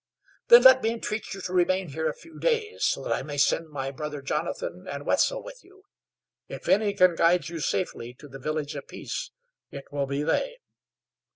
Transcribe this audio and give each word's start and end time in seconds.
"Then 0.47 0.63
let 0.63 0.81
me 0.81 0.89
entreat 0.93 1.31
you 1.35 1.41
to 1.41 1.53
remain 1.53 1.89
here 1.89 2.09
a 2.09 2.13
few 2.15 2.39
days, 2.39 2.85
so 2.85 3.03
that 3.03 3.13
I 3.13 3.21
may 3.21 3.37
send 3.37 3.69
my 3.69 3.91
brother 3.91 4.19
Jonathan 4.23 4.87
and 4.89 5.05
Wetzel 5.05 5.43
with 5.43 5.63
you. 5.63 5.83
If 6.47 6.67
any 6.67 6.95
can 6.95 7.13
guide 7.13 7.49
you 7.49 7.59
safely 7.59 8.15
to 8.15 8.27
the 8.27 8.39
Village 8.39 8.73
of 8.73 8.87
Peace 8.87 9.29
it 9.69 9.85
will 9.91 10.07
be 10.07 10.23
they." 10.23 10.57